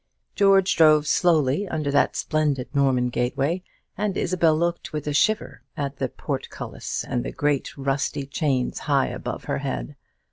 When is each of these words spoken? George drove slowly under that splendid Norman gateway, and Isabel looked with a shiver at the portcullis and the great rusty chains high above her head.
George 0.33 0.75
drove 0.77 1.05
slowly 1.05 1.67
under 1.67 1.91
that 1.91 2.15
splendid 2.15 2.73
Norman 2.73 3.09
gateway, 3.09 3.61
and 3.95 4.17
Isabel 4.17 4.57
looked 4.57 4.91
with 4.93 5.05
a 5.05 5.13
shiver 5.13 5.61
at 5.77 5.97
the 5.97 6.09
portcullis 6.09 7.03
and 7.03 7.23
the 7.23 7.31
great 7.31 7.77
rusty 7.77 8.25
chains 8.25 8.79
high 8.89 9.09
above 9.09 9.43
her 9.43 9.59
head. 9.59 9.95